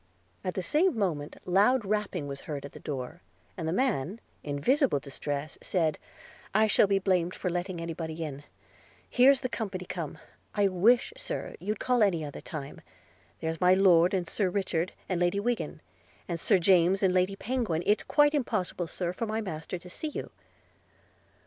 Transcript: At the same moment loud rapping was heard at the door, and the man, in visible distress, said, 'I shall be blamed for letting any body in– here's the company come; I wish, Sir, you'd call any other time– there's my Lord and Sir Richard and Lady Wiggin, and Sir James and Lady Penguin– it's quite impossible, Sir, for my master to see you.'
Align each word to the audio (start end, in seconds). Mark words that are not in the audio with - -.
At 0.43 0.55
the 0.55 0.63
same 0.63 0.97
moment 0.97 1.35
loud 1.45 1.85
rapping 1.85 2.25
was 2.27 2.41
heard 2.41 2.65
at 2.65 2.71
the 2.71 2.79
door, 2.79 3.21
and 3.55 3.67
the 3.67 3.71
man, 3.71 4.19
in 4.41 4.59
visible 4.59 4.97
distress, 4.99 5.59
said, 5.61 5.99
'I 6.55 6.65
shall 6.65 6.87
be 6.87 6.97
blamed 6.97 7.35
for 7.35 7.51
letting 7.51 7.79
any 7.79 7.93
body 7.93 8.23
in– 8.23 8.43
here's 9.11 9.41
the 9.41 9.47
company 9.47 9.85
come; 9.85 10.17
I 10.55 10.69
wish, 10.69 11.13
Sir, 11.15 11.53
you'd 11.59 11.79
call 11.79 12.01
any 12.01 12.25
other 12.25 12.41
time– 12.41 12.81
there's 13.41 13.61
my 13.61 13.75
Lord 13.75 14.15
and 14.15 14.27
Sir 14.27 14.49
Richard 14.49 14.91
and 15.07 15.21
Lady 15.21 15.39
Wiggin, 15.39 15.81
and 16.27 16.39
Sir 16.39 16.57
James 16.57 17.03
and 17.03 17.13
Lady 17.13 17.35
Penguin– 17.35 17.83
it's 17.85 18.01
quite 18.01 18.33
impossible, 18.33 18.87
Sir, 18.87 19.13
for 19.13 19.27
my 19.27 19.39
master 19.39 19.77
to 19.77 19.87
see 19.87 20.07
you.' 20.09 20.31